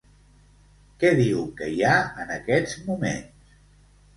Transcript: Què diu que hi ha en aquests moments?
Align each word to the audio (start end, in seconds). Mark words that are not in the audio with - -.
Què 1.03 1.11
diu 1.19 1.43
que 1.61 1.69
hi 1.73 1.77
ha 1.91 1.93
en 2.25 2.33
aquests 2.39 2.77
moments? 2.89 3.61